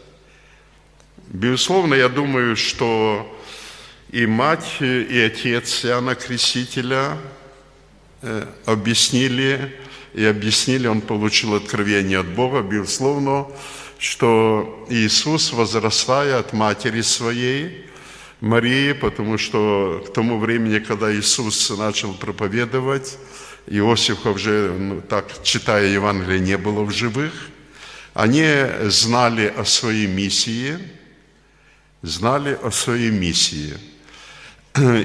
Безусловно, 1.29 1.95
я 1.95 2.09
думаю, 2.09 2.57
что 2.57 3.41
и 4.11 4.27
мать, 4.27 4.79
и 4.81 5.31
отец 5.33 5.85
Иоанна 5.85 6.17
Крестителя 6.17 7.19
э, 8.23 8.47
объяснили, 8.67 9.77
и 10.13 10.25
объяснили, 10.25 10.89
он 10.89 11.03
получил 11.03 11.55
откровение 11.55 12.19
от 12.19 12.27
Бога, 12.27 12.63
безусловно, 12.63 13.47
что 13.99 14.87
Иисус, 14.89 15.53
возрастая 15.53 16.39
от 16.39 16.53
матери 16.53 17.03
своей, 17.03 17.85
Марии, 18.41 18.93
потому 18.93 19.37
что 19.37 20.05
к 20.07 20.13
тому 20.13 20.39
времени, 20.39 20.79
когда 20.79 21.13
Иисус 21.13 21.71
начал 21.71 22.15
проповедовать, 22.15 23.19
Иосифа 23.67 24.31
уже, 24.31 24.73
ну, 24.79 25.01
так 25.01 25.43
читая 25.43 25.87
Евангелие, 25.87 26.39
не 26.39 26.57
было 26.57 26.85
в 26.85 26.93
живых, 26.93 27.33
они 28.15 28.47
знали 28.85 29.53
о 29.57 29.65
своей 29.65 30.07
миссии, 30.07 30.79
знали 32.03 32.57
о 32.63 32.71
своей 32.71 33.11
миссии– 33.11 33.75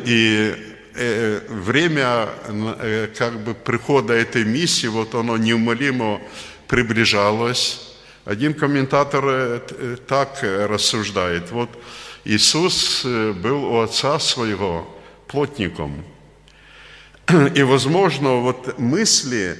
и 0.06 0.56
э, 0.96 1.42
время 1.50 2.30
э, 2.48 3.08
как 3.18 3.40
бы 3.44 3.54
прихода 3.54 4.14
этой 4.14 4.44
миссии, 4.44 4.88
вот 4.88 5.16
оно 5.16 5.38
неумолимо 5.38 6.22
приближалось. 6.68 7.93
Один 8.26 8.54
комментатор 8.54 9.24
э, 9.26 9.98
так 10.08 10.40
рассуждает. 10.42 11.52
Вот 11.52 11.70
Иисус 12.24 13.04
был 13.04 13.66
у 13.66 13.82
Отца 13.82 14.18
Своего 14.20 14.88
плотником. 15.28 16.04
И, 17.56 17.64
возможно, 17.64 18.36
вот 18.36 18.80
мысли 18.80 19.58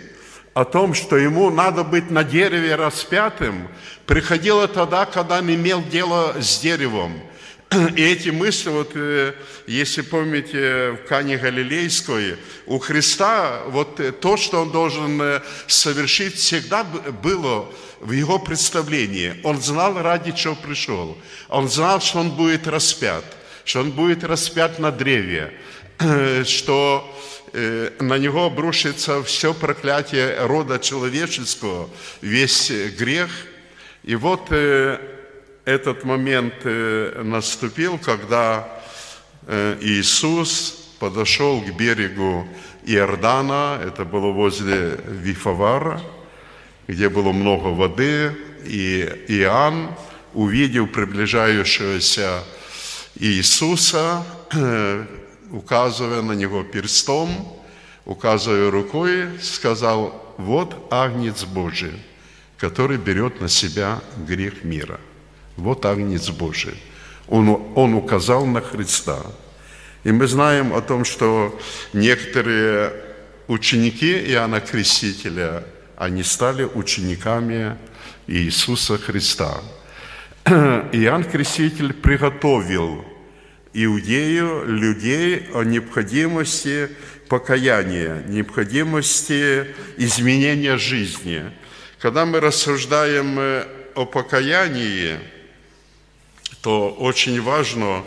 о 0.54 0.66
том, 0.66 0.94
что 0.94 1.18
ему 1.18 1.50
надо 1.50 1.84
быть 1.84 2.10
на 2.10 2.24
дереве 2.24 2.76
распятым, 2.76 3.68
приходило 4.06 4.68
тогда, 4.68 5.06
когда 5.06 5.40
он 5.40 5.54
имел 5.54 5.84
дело 5.84 6.36
с 6.40 6.60
деревом– 6.60 7.22
и 7.96 8.02
эти 8.02 8.30
мысли, 8.30 8.70
вот, 8.70 8.92
э, 8.96 9.34
если 9.68 10.02
помните, 10.02 10.92
в 10.92 11.08
Кане 11.08 11.38
Галилейской, 11.38 12.38
у 12.66 12.80
Христа 12.80 13.64
вот 13.68 14.00
э, 14.00 14.12
то, 14.12 14.38
что 14.38 14.62
он 14.62 14.72
должен 14.72 15.22
э, 15.22 15.42
совершить, 15.68 16.36
всегда 16.36 16.84
было 16.84 17.72
в 18.00 18.12
его 18.12 18.40
представлении. 18.40 19.36
Он 19.44 19.62
знал, 19.62 20.02
ради 20.02 20.32
чего 20.32 20.56
пришел. 20.56 21.18
Он 21.50 21.70
знал, 21.70 22.02
что 22.02 22.20
он 22.20 22.32
будет 22.32 22.68
распят, 22.68 23.24
что 23.66 23.80
он 23.82 23.92
будет 23.92 24.24
распят 24.24 24.80
на 24.80 24.92
древе, 24.92 25.54
что 26.46 27.10
на 27.54 28.18
него 28.18 28.46
обрушится 28.46 29.22
все 29.22 29.54
проклятие 29.54 30.38
рода 30.48 30.80
человеческого, 30.80 31.88
весь 32.22 32.72
грех. 32.98 33.30
И 34.04 34.16
вот 34.16 34.50
этот 35.66 36.04
момент 36.04 36.54
э, 36.64 37.22
наступил, 37.24 37.98
когда 37.98 38.68
э, 39.48 39.78
Иисус 39.82 40.96
подошел 41.00 41.62
к 41.62 41.76
берегу 41.76 42.48
Иордана, 42.86 43.80
это 43.84 44.04
было 44.04 44.32
возле 44.32 45.00
Вифавара, 45.08 46.02
где 46.88 47.08
было 47.10 47.32
много 47.32 47.68
воды, 47.68 48.36
и 48.66 49.10
Иоанн, 49.30 49.92
увидев 50.34 50.92
приближающегося 50.92 52.44
Иисуса, 53.16 54.26
э, 54.54 55.06
указывая 55.52 56.22
на 56.22 56.34
него 56.34 56.64
перстом, 56.64 57.30
указывая 58.06 58.70
рукой, 58.70 59.40
сказал, 59.42 60.36
вот 60.38 60.88
Агнец 60.92 61.46
Божий, 61.46 61.94
который 62.58 62.98
берет 62.98 63.40
на 63.40 63.48
себя 63.48 64.02
грех 64.28 64.66
мира– 64.66 65.00
вот 65.58 65.86
Агнец 65.86 66.30
Божий. 66.30 66.76
Он, 67.28 67.62
он 67.76 67.94
указал 67.94 68.46
на 68.46 68.62
Христа. 68.62 69.20
И 70.04 70.12
мы 70.12 70.28
знаем 70.28 70.74
о 70.74 70.82
том, 70.82 71.06
что 71.06 71.58
некоторые 71.94 72.94
ученики 73.48 74.12
Иоанна 74.32 74.60
Крестителя, 74.60 75.64
они 75.96 76.24
стали 76.24 76.64
учениками 76.66 77.78
Иисуса 78.28 78.98
Христа. 78.98 79.62
Иоанн 80.46 81.24
Креститель 81.24 81.94
приготовил 81.94 83.06
иудею 83.74 84.66
людей 84.66 85.48
о 85.54 85.64
необходимости 85.64 86.90
покаяния, 87.30 88.24
необходимости 88.28 89.68
изменения 89.98 90.78
жизни. 90.78 91.44
Когда 92.00 92.26
мы 92.26 92.40
рассуждаем 92.40 93.66
о 93.96 94.06
покаянии, 94.06 95.18
то 96.64 96.92
очень 96.92 97.42
важно, 97.42 98.06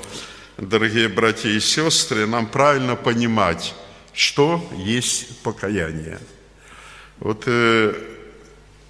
дорогие 0.56 1.08
братья 1.08 1.50
и 1.50 1.60
сестры, 1.60 2.26
нам 2.26 2.46
правильно 2.46 2.96
понимать, 2.96 3.74
что 4.14 4.66
есть 4.78 5.42
покаяние. 5.42 6.18
Вот 7.18 7.42
э, 7.44 7.92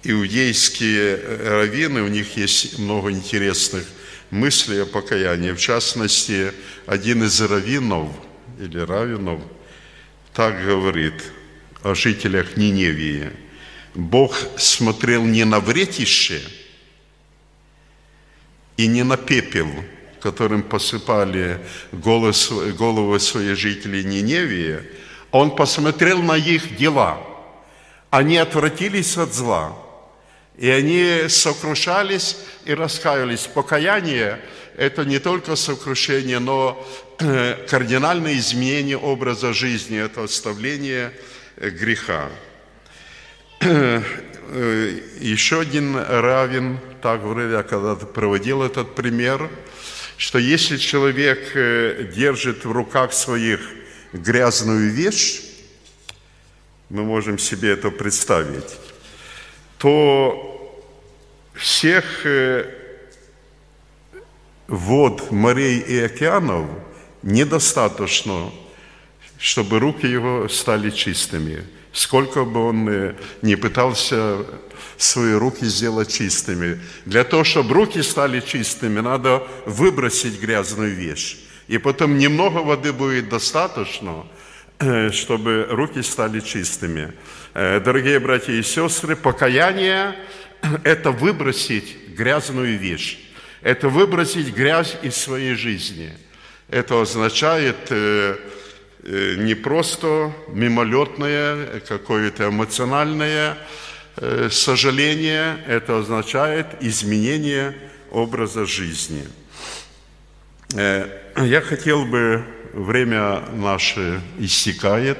иудейские 0.03 1.17
раввины, 1.49 2.01
у 2.01 2.07
них 2.07 2.37
есть 2.37 2.79
много 2.79 3.11
интересных 3.11 3.85
мыслей 4.31 4.83
о 4.83 4.85
покаянии. 4.85 5.51
В 5.51 5.59
частности, 5.59 6.53
один 6.85 7.23
из 7.23 7.41
раввинов 7.41 8.07
или 8.61 8.79
раввинов 8.79 9.41
так 10.33 10.63
говорит 10.63 11.25
о 11.83 11.93
жителях 11.93 12.55
Ниневии. 12.55 13.31
Бог 13.95 14.33
смотрел 14.57 15.25
не 15.25 15.43
на 15.43 15.59
вретище– 15.59 16.41
и 18.77 18.87
не 18.87 19.03
на 19.03 19.17
пепел, 19.17 19.67
которым 20.21 20.63
посыпали 20.63 21.59
головы 21.91 23.19
своих 23.19 23.57
жителей 23.57 24.03
Ниневии, 24.03 24.79
он 25.31 25.55
посмотрел 25.55 26.21
на 26.21 26.37
их 26.37 26.77
дела. 26.77 27.19
Они 28.09 28.37
отвратились 28.37 29.17
от 29.17 29.33
зла, 29.33 29.75
и 30.57 30.69
они 30.69 31.27
сокрушались 31.27 32.37
и 32.65 32.73
раскаялись. 32.73 33.47
Покаяние– 33.47 34.39
это 34.77 35.05
не 35.05 35.19
только 35.19 35.55
сокрушение, 35.55 36.39
но 36.39 36.87
э, 37.19 37.55
кардинальное 37.67 38.37
изменение 38.37 38.97
образа 38.97 39.53
жизни, 39.53 39.97
это 39.97 40.23
оставление 40.23 41.11
э, 41.57 41.69
греха. 41.69 42.29
э, 43.61 44.01
еще 45.19 45.61
один 45.61 45.97
равен, 45.97 46.79
так 47.01 47.21
говорили, 47.21 47.53
я 47.53 47.63
когда-то 47.63 48.05
проводил 48.05 48.63
этот 48.63 48.95
пример, 48.95 49.49
что 50.17 50.39
если 50.39 50.77
человек 50.77 51.55
э, 51.55 52.11
держит 52.15 52.65
в 52.65 52.71
руках 52.71 53.13
своих 53.13 53.59
грязную 54.13 54.91
вещь, 54.91 55.41
мы 56.89 57.03
можем 57.03 57.37
себе 57.37 57.71
это 57.71 57.91
представить, 57.91 58.77
то 59.77 60.53
всех 61.53 62.25
вод 64.67 65.31
морей 65.31 65.79
и 65.79 65.99
океанов 65.99 66.69
недостаточно, 67.23 68.51
чтобы 69.37 69.79
руки 69.79 70.05
его 70.05 70.47
стали 70.47 70.89
чистыми. 70.89 71.63
Сколько 71.97 72.43
бы 72.45 72.67
он 72.67 73.15
не 73.41 73.55
пытался 73.55 74.45
свои 74.97 75.33
руки 75.33 75.65
сделать 75.65 76.13
чистыми. 76.13 76.79
Для 77.05 77.23
того, 77.23 77.43
чтобы 77.43 77.73
руки 77.73 78.03
стали 78.03 78.39
чистыми, 78.39 78.99
надо 78.99 79.47
выбросить 79.65 80.39
грязную 80.39 80.93
вещь. 80.93 81.37
И 81.67 81.79
потом 81.79 82.17
немного 82.17 82.59
воды 82.59 82.93
будет 82.93 83.29
достаточно, 83.29 84.27
э, 84.79 85.09
чтобы 85.11 85.65
руки 85.69 86.03
стали 86.03 86.39
чистыми. 86.39 87.13
Э, 87.55 87.79
дорогие 87.79 88.19
братья 88.19 88.53
и 88.53 88.61
сестры, 88.61 89.15
покаяние– 89.15 90.15
это 90.83 91.11
выбросить 91.11 92.15
грязную 92.15 92.77
вещь 92.77 93.27
это 93.61 93.89
выбросить 93.89 94.53
грязь 94.55 94.95
из 95.01 95.15
своей 95.15 95.55
жизни. 95.55 96.13
Это 96.69 97.01
означает 97.01 97.75
э, 97.89 98.37
не 99.07 99.55
просто 99.55 100.33
мимолетное, 100.49 101.79
какое-то 101.87 102.49
эмоциональное 102.49 103.57
э, 104.17 104.49
сожаление, 104.51 105.63
это 105.67 105.99
означает 105.99 106.67
изменение 106.81 107.73
образа 108.11 108.65
жизни. 108.65 109.23
Я 110.73 111.61
хотел 111.61 112.05
бы, 112.05 112.43
время 112.73 113.41
наше 113.53 114.21
истекает, 114.37 115.17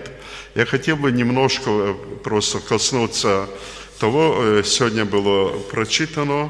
я 0.55 0.65
хотел 0.65 0.97
бы 0.97 1.11
немножко 1.11 1.95
просто 2.23 2.59
коснуться 2.59 3.47
того, 3.99 4.61
сегодня 4.63 5.05
было 5.05 5.57
прочитано, 5.57 6.49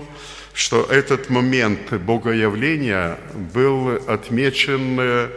что 0.58 0.82
этот 0.86 1.30
момент 1.30 1.94
богоявления 1.94 3.20
был 3.54 4.02
отмечен 4.08 4.98
э, 5.00 5.30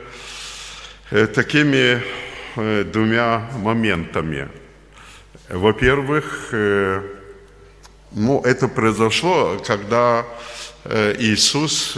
такими 1.10 2.00
э, 2.56 2.84
двумя 2.84 3.50
моментами. 3.58 4.48
Во-первых, 5.48 6.50
э, 6.52 7.02
ну, 8.12 8.40
это 8.42 8.68
произошло, 8.68 9.60
когда 9.66 10.24
Иисус 11.18 11.92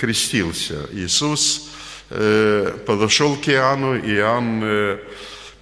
крестился. 0.00 0.86
Иисус 0.92 1.70
подошел 2.08 3.36
к 3.36 3.48
Иоанну, 3.48 3.98
Иоанн, 3.98 5.00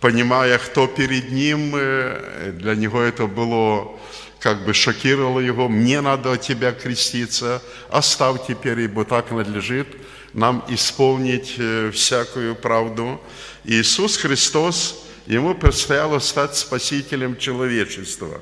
понимая, 0.01 0.59
кто 0.59 0.87
перед 0.87 1.33
ним, 1.33 1.71
для 1.73 2.75
него 2.75 3.01
это 3.01 3.27
было 3.27 3.99
как 4.41 4.65
бы 4.65 4.75
шокировало 4.75 5.41
его, 5.41 5.69
мне 5.69 6.03
надо 6.03 6.33
от 6.33 6.43
тебя 6.43 6.73
креститься, 6.73 7.63
оставь 7.89 8.47
теперь, 8.47 8.81
ибо 8.83 9.05
так 9.05 9.31
надлежит 9.31 9.89
нам 10.37 10.63
исполнить 10.69 11.55
э, 11.59 11.91
всякую 11.91 12.55
правду. 12.55 13.21
Иисус 13.65 14.19
Христос, 14.19 15.05
ему 15.27 15.55
предстояло 15.55 16.19
стать 16.19 16.57
спасителем 16.57 17.37
человечества. 17.39 18.41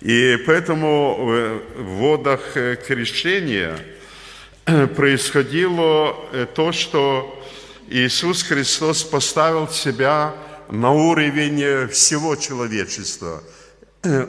И 0.00 0.38
поэтому 0.46 1.60
в 1.76 1.84
водах 1.84 2.56
э, 2.56 2.76
крещения 2.76 3.76
э, 4.66 4.86
происходило 4.86 6.16
то, 6.54 6.70
что 6.70 7.44
Иисус 7.88 8.44
Христос 8.44 9.02
поставил 9.02 9.68
себя 9.68 10.34
на 10.70 10.92
уровень 10.92 11.88
всего 11.88 12.36
человечества– 12.36 13.42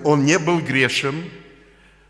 он 0.03 0.25
не 0.25 0.37
был 0.37 0.59
грешен, 0.59 1.31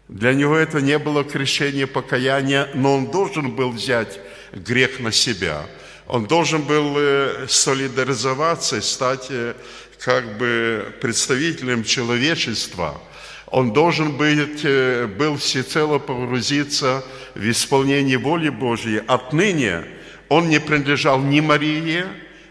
для 0.10 0.34
него 0.34 0.56
это 0.56 0.82
не 0.82 1.00
было 1.00 1.24
крещение 1.24 1.88
покаяния, 1.88 2.70
но 2.74 2.96
он 2.96 3.10
должен 3.10 3.52
был 3.52 3.72
взять 3.72 4.20
грех 4.54 5.00
на 5.00 5.12
себя. 5.12 5.66
Он 6.08 6.26
должен 6.26 6.64
был 6.64 6.96
э, 6.98 7.48
солидаризоваться, 7.48 8.82
стать 8.82 9.28
э, 9.30 9.54
как 10.00 10.38
бы 10.38 10.94
представителем 11.02 11.84
человечества. 11.84 13.02
Он 13.48 13.72
должен 13.72 14.18
быть, 14.18 14.62
э, 14.64 15.08
был 15.08 15.38
всецело 15.38 16.00
погрузиться 16.00 17.04
в 17.36 17.50
исполнение 17.50 18.18
воли 18.18 18.50
Божьей. 18.50 19.02
Отныне 19.08 19.86
он 20.30 20.50
не 20.50 20.60
принадлежал 20.60 21.20
ни 21.20 21.40
Марии, 21.40 22.06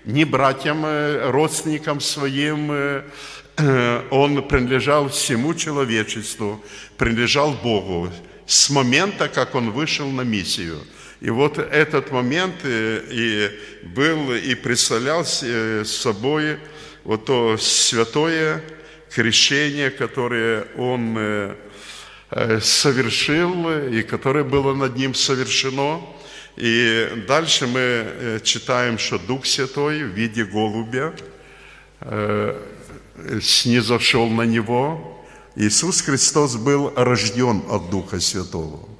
ни 0.04 0.24
братьям, 0.24 0.84
родственникам 1.30 2.00
своим, 2.00 2.70
он 4.10 4.48
принадлежал 4.48 5.08
всему 5.08 5.54
человечеству, 5.54 6.60
принадлежал 6.96 7.52
Богу 7.52 8.10
с 8.46 8.70
момента, 8.70 9.28
как 9.28 9.54
он 9.54 9.70
вышел 9.70 10.08
на 10.10 10.22
миссию. 10.22 10.80
И 11.22 11.30
вот 11.30 11.56
этот 11.56 12.10
момент 12.10 12.56
э, 12.64 13.00
и 13.08 13.48
был 13.86 14.32
и 14.32 14.56
представлял 14.56 15.24
э, 15.42 15.84
собой 15.86 16.58
вот 17.04 17.26
то 17.26 17.56
святое 17.58 18.60
крещение, 19.08 19.90
которое 19.90 20.66
он 20.76 21.54
совершил 22.62 23.70
и 23.88 24.02
которое 24.02 24.42
было 24.42 24.74
над 24.74 24.96
ним 24.96 25.14
совершено. 25.14 26.00
И 26.56 27.24
дальше 27.28 27.66
мы 27.66 28.40
читаем, 28.42 28.98
что 28.98 29.18
Дух 29.18 29.44
Святой 29.44 30.04
в 30.04 30.14
виде 30.14 30.44
голубя 30.44 31.12
снизошел 33.42 34.28
на 34.28 34.42
него. 34.42 35.24
Иисус 35.56 36.00
Христос 36.00 36.56
был 36.56 36.92
рожден 36.96 37.62
от 37.68 37.90
Духа 37.90 38.18
Святого. 38.18 38.91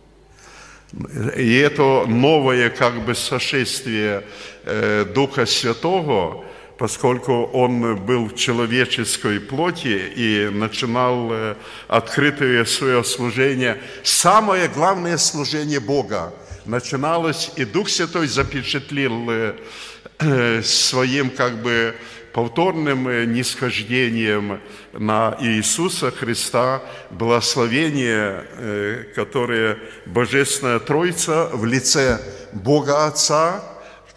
И 1.37 1.55
это 1.55 2.05
новое 2.07 2.69
как 2.69 3.05
бы 3.05 3.15
сошествие 3.15 4.25
э, 4.65 5.07
Духа 5.15 5.47
Святого, 5.47 6.45
поскольку 6.77 7.45
он 7.45 7.97
был 7.97 8.27
в 8.27 8.37
человеческой 8.37 9.41
плоти 9.41 10.13
и 10.15 10.51
начинал 10.53 11.33
э, 11.33 11.55
открытое 11.89 12.67
свое 12.67 13.03
служение, 13.05 13.81
самое 14.03 14.69
главное 14.69 15.17
служение 15.17 15.81
Бога. 15.81 16.35
Начиналось, 16.67 17.53
и 17.57 17.65
Дух 17.65 17.89
Святой 17.89 18.27
запечатлил 18.27 19.31
э, 19.31 20.63
своим 20.63 21.31
как 21.31 21.63
бы 21.63 21.95
повторным 22.33 23.09
э, 23.09 23.25
нисхождением 23.27 24.61
на 24.93 25.37
Иисуса 25.41 26.11
Христа, 26.11 26.83
благословение, 27.11 28.45
э, 28.57 29.05
которое 29.15 29.79
Божественная 30.07 30.79
Троица 30.79 31.51
в 31.53 31.65
лице 31.65 32.21
Бога 32.53 33.07
Отца, 33.07 33.63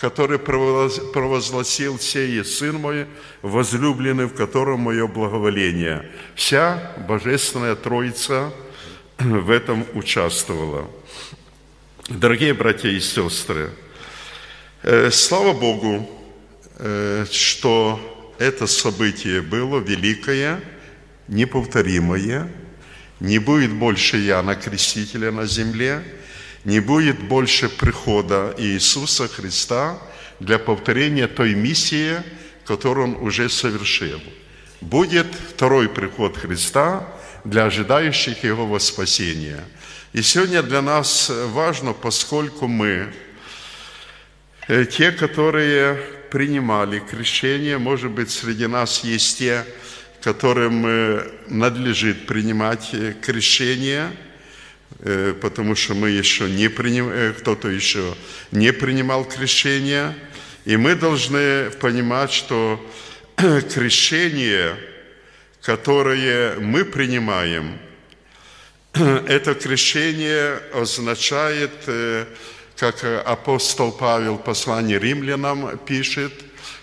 который 0.06 0.38
провозгласил 0.38 1.98
сей 2.00 2.44
Сын 2.46 2.76
мой, 2.76 3.08
возлюбленный, 3.42 4.26
в 4.26 4.36
котором 4.36 4.82
мое 4.82 5.08
благоволение. 5.08 6.06
Вся 6.36 6.94
Божественная 7.08 7.76
Троица 7.76 8.52
в 9.18 9.50
этом 9.50 9.86
участвовала. 9.94 10.88
Дорогие 12.08 12.54
братья 12.54 12.90
и 12.90 13.00
сестры, 13.00 13.72
э, 14.84 15.10
слава 15.10 15.54
Богу, 15.54 16.08
что 17.32 18.34
это 18.38 18.68
событие 18.68 19.42
было 19.42 19.80
великое, 19.80 20.62
неповторимое, 21.28 22.52
не 23.20 23.40
будет 23.40 23.72
больше 23.72 24.18
Иоанна 24.26 24.56
Крестителя 24.56 25.32
на 25.32 25.46
земле, 25.46 26.04
не 26.66 26.80
будет 26.80 27.20
больше 27.20 27.70
прихода 27.70 28.54
Иисуса 28.58 29.28
Христа 29.28 29.98
для 30.40 30.60
повторения 30.60 31.28
той 31.28 31.56
миссии, 31.56 32.18
которую 32.66 33.16
Он 33.16 33.16
уже 33.24 33.50
совершил. 33.50 34.20
Будет 34.82 35.28
второй 35.54 35.88
приход 35.88 36.38
Христа 36.38 37.08
для 37.46 37.66
ожидающих 37.66 38.44
Его 38.44 38.78
спасения. 38.80 39.64
И 40.12 40.22
сегодня 40.22 40.62
для 40.64 40.82
нас 40.82 41.32
важно, 41.52 41.94
поскольку 41.94 42.68
мы, 42.68 43.14
э, 44.68 44.86
те, 44.86 45.12
которые 45.12 46.00
принимали 46.36 47.00
крещение. 47.00 47.78
Может 47.78 48.12
быть, 48.12 48.30
среди 48.30 48.68
нас 48.68 49.06
есть 49.06 49.38
те, 49.38 49.64
которым 50.22 50.86
э, 50.86 51.32
надлежит 51.48 52.26
принимать 52.26 52.90
э, 52.92 53.14
крещение, 53.22 54.12
э, 55.00 55.34
потому 55.42 55.76
что 55.76 55.94
мы 55.94 56.10
еще 56.10 56.50
не 56.50 56.68
приним... 56.68 57.34
кто-то 57.36 57.70
еще 57.70 58.16
не 58.52 58.74
принимал 58.74 59.24
крещение. 59.24 60.14
И 60.66 60.76
мы 60.76 60.96
должны 60.96 61.70
понимать, 61.80 62.34
что 62.34 62.86
крещение, 63.74 64.76
которое 65.62 66.60
мы 66.60 66.84
принимаем, 66.84 67.80
это 68.94 69.56
крещение 69.56 70.60
означает, 70.74 71.72
как 72.78 73.04
апостол 73.04 73.92
Павел 73.92 74.36
в 74.36 74.44
послании 74.44 74.98
римлянам 74.98 75.78
пишет, 75.80 76.34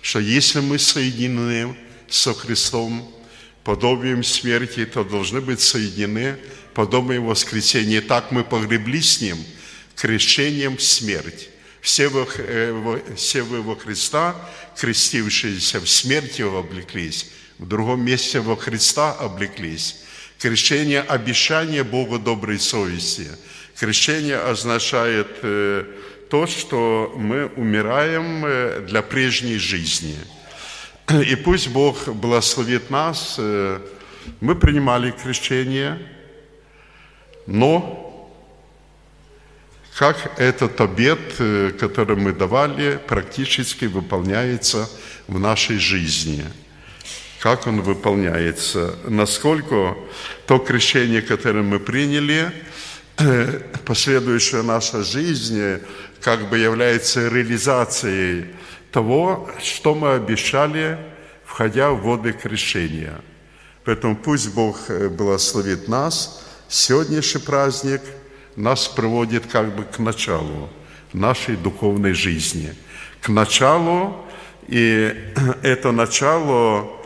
что 0.01 0.19
если 0.19 0.61
мы 0.61 0.79
соединены 0.79 1.77
со 2.09 2.35
Христом 2.35 3.13
подобием 3.65 4.25
смерти, 4.25 4.85
то 4.87 5.05
должны 5.05 5.41
быть 5.41 5.61
соединены 5.61 6.37
подобием 6.75 7.27
воскресения. 7.27 8.01
Так 8.01 8.33
мы 8.33 8.45
погребли 8.45 9.01
с 9.01 9.21
Ним 9.21 9.39
крещением 9.95 10.77
в 10.77 10.83
смерть. 10.83 11.49
Все 11.81 12.09
вы, 12.09 12.27
э, 12.39 13.01
все 13.17 13.43
вы 13.43 13.61
во 13.61 13.77
Христа, 13.77 14.37
крестившиеся 14.77 15.81
в 15.81 15.89
смерти 15.89 16.43
облеклись, 16.43 17.27
в 17.59 17.67
другом 17.67 18.05
месте 18.05 18.41
во 18.41 18.57
Христа 18.57 19.13
облеклись. 19.13 19.97
Крещение– 20.39 21.01
обещание 21.09 21.85
Богу 21.85 22.19
доброй 22.19 22.59
совести. 22.59 23.29
Крещение 23.79 24.39
означает 24.39 25.29
э, 25.43 25.85
то, 26.31 26.47
что 26.47 27.13
мы 27.17 27.47
умираем 27.57 28.45
э, 28.45 28.81
для 28.89 29.03
прежней 29.03 29.59
жизни. 29.59 30.17
И 31.27 31.37
пусть 31.37 31.69
Бог 31.69 32.09
благословит 32.09 32.91
нас. 32.91 33.37
Э, 33.39 33.81
мы 34.41 34.55
принимали 34.55 35.11
крещение, 35.11 35.99
но 37.47 38.31
как 39.99 40.39
этот 40.39 40.81
обет, 40.81 41.19
который 41.79 42.17
мы 42.17 42.33
давали, 42.33 42.99
практически 43.07 43.87
выполняется 43.87 44.89
в 45.27 45.39
нашей 45.39 45.79
жизни– 45.79 46.45
как 47.43 47.67
он 47.67 47.81
выполняется, 47.83 48.95
насколько 49.05 49.97
то 50.47 50.59
крещение, 50.59 51.23
которое 51.23 51.65
мы 51.65 51.81
приняли, 51.81 52.53
последующая 53.85 54.62
наша 54.62 55.03
жизнь 55.03 55.81
как 56.20 56.48
бы 56.48 56.59
является 56.59 57.29
реализацией 57.29 58.46
того, 58.90 59.48
что 59.62 59.94
мы 59.94 60.14
обещали, 60.14 60.98
входя 61.44 61.90
в 61.90 62.03
воды 62.03 62.33
крещения. 62.33 63.20
Поэтому 63.85 64.16
пусть 64.16 64.55
Бог 64.55 64.79
э, 64.88 65.09
благословит 65.09 65.88
нас. 65.88 66.44
Сегодняшний 66.68 67.40
праздник 67.40 68.01
нас 68.55 68.87
приводит 68.87 69.46
как 69.46 69.75
бы 69.75 69.83
к 69.85 69.98
началу 69.98 70.70
нашей 71.12 71.57
духовной 71.57 72.12
жизни. 72.12 72.75
К 73.20 73.29
началу, 73.29 74.25
и 74.68 75.14
это 75.62 75.90
начало 75.90 77.03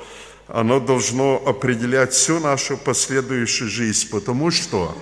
оно 0.48 0.78
должно 0.78 1.42
определять 1.44 2.12
всю 2.12 2.38
нашу 2.38 2.76
последующую 2.76 3.68
жизнь, 3.68 4.08
потому 4.10 4.50
что 4.50 4.96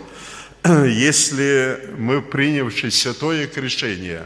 если 0.86 1.90
мы, 1.98 2.22
принявши 2.22 2.90
святое 2.90 3.46
крещение, 3.46 4.24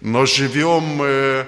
но 0.00 0.26
живем, 0.26 1.00
э, 1.00 1.44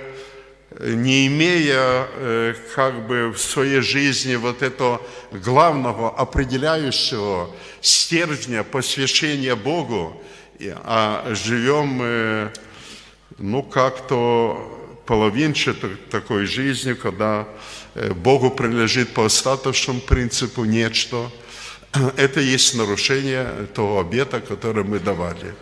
не 0.78 1.26
имея 1.26 2.06
э, 2.12 2.54
как 2.76 3.08
бы 3.08 3.32
в 3.32 3.38
своей 3.38 3.80
жизни 3.80 4.36
вот 4.36 4.62
этого 4.62 5.02
главного 5.32 6.16
определяющего 6.16 7.50
стержня 7.80 8.62
посвящения 8.62 9.56
Богу, 9.56 10.22
а 10.84 11.34
живем, 11.34 11.98
э, 12.00 12.50
ну, 13.38 13.64
как-то 13.64 15.02
половинчатой 15.04 15.96
такой 16.12 16.46
жизнью, 16.46 16.96
когда 16.96 17.48
Богу 18.22 18.50
принадлежит 18.52 19.14
по 19.14 19.24
остаточному 19.24 20.00
принципу 20.00 20.64
нечто. 20.64 21.28
Это 22.16 22.40
есть 22.40 22.74
нарушение 22.74 23.66
того 23.74 24.00
обета, 24.00 24.40
который 24.40 24.84
мы 24.84 24.98
давали. 24.98 25.54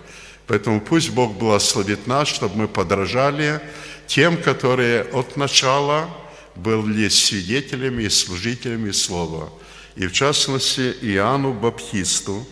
Поэтому 0.47 0.81
пусть 0.81 1.11
Бог 1.11 1.37
благословит 1.37 2.07
нас, 2.07 2.29
чтобы 2.29 2.57
мы 2.57 2.69
подражали 2.69 3.61
тем, 4.07 4.37
которые 4.37 5.03
от 5.03 5.37
начала 5.37 6.09
были 6.55 7.09
свидетелями 7.09 8.05
и 8.05 8.09
служителями 8.09 8.93
Слова. 8.93 9.51
И 9.97 10.07
в 10.07 10.13
частности 10.13 10.95
Иоанну 11.03 11.53
Баптисту, 11.53 12.47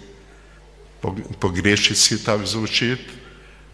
по-гречески 1.41 2.17
так 2.17 2.47
звучит, 2.47 3.01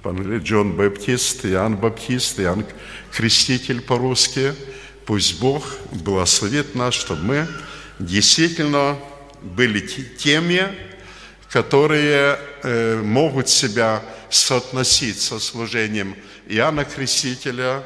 Джон 0.05 0.73
Баптист, 0.77 1.47
Иоанн 1.47 1.77
Баптист, 1.77 2.41
Иоанн 2.41 2.67
Креститель 3.13 3.81
по-русски– 3.81 4.55
Пусть 5.11 5.41
Бог 5.41 5.65
благословит 5.91 6.77
нас, 6.77 6.95
чтобы 6.95 7.23
мы 7.25 7.49
действительно 7.99 8.97
были 9.43 9.81
теми, 9.81 10.69
которые 11.51 12.39
э, 12.63 13.01
могут 13.03 13.49
себя 13.49 14.03
соотносить 14.29 15.21
со 15.21 15.39
служением 15.39 16.15
Иоанна 16.47 16.85
Крестителя, 16.85 17.83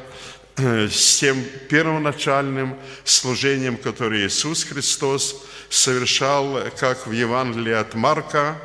э, 0.57 0.87
с 0.87 1.17
тем 1.17 1.43
первоначальным 1.69 2.75
служением, 3.03 3.77
которое 3.77 4.27
Иисус 4.27 4.63
Христос 4.63 5.43
совершал, 5.69 6.59
как 6.79 7.07
в 7.07 7.11
Евангелии 7.11 7.73
от 7.73 7.95
Марка 7.95 8.57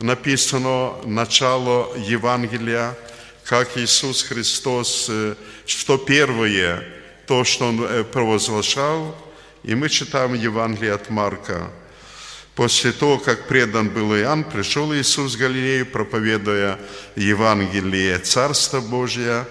написано, 0.00 0.94
начало 1.04 1.96
Евангелия, 1.96 2.96
как 3.44 3.76
Иисус 3.76 4.22
Христос, 4.22 5.06
э, 5.08 5.34
что 5.66 5.98
первое– 5.98 6.84
то, 7.26 7.44
что 7.44 7.68
он 7.68 7.82
э, 7.82 8.04
провозглашал. 8.04 9.16
И 9.62 9.74
мы 9.74 9.88
читаем 9.88 10.34
Евангелие 10.34 10.92
от 10.92 11.10
Марка. 11.10 11.70
После 12.54 12.92
того, 12.92 13.18
как 13.18 13.48
предан 13.48 13.88
был 13.88 14.14
Иоанн, 14.14 14.44
пришел 14.44 14.94
Иисус 14.94 15.34
в 15.34 15.38
Галилею, 15.38 15.86
проповедуя 15.86 16.78
Евангелие 17.16 18.18
Царства 18.18 18.80
Божия, 18.80 19.46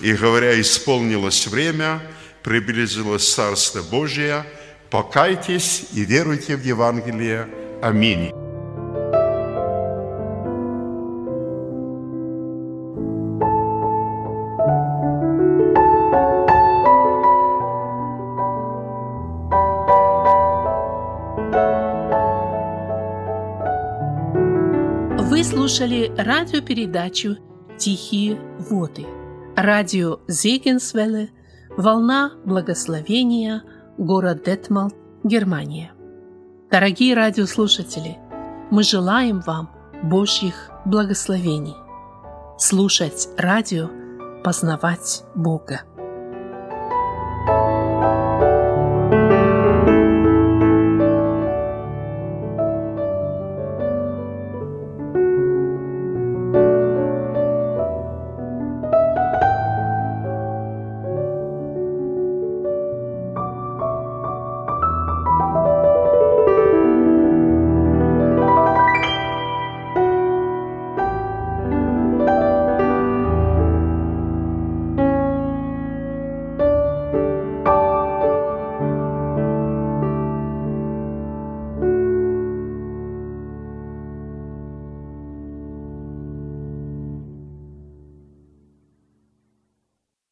и 0.00 0.12
говоря, 0.12 0.60
исполнилось 0.60 1.46
время, 1.46 2.00
приблизилось 2.42 3.32
Царство 3.32 3.82
Божие, 3.82 4.44
покайтесь 4.90 5.86
и 5.92 6.04
веруйте 6.04 6.56
в 6.56 6.64
Евангелие. 6.64 7.48
Аминь. 7.80 8.37
Слушали 25.78 26.12
радиопередачу 26.16 27.36
«Тихие 27.78 28.36
воды». 28.68 29.06
Радио 29.54 30.18
Зегенсвелле, 30.26 31.30
«Волна 31.76 32.32
благословения», 32.44 33.62
город 33.96 34.42
Детмал, 34.44 34.90
Германия. 35.22 35.92
Дорогие 36.68 37.14
радиослушатели, 37.14 38.18
мы 38.72 38.82
желаем 38.82 39.38
вам 39.38 39.70
Божьих 40.02 40.68
благословений. 40.84 41.76
Слушать 42.58 43.28
радио, 43.36 43.88
познавать 44.42 45.22
Бога. 45.36 45.82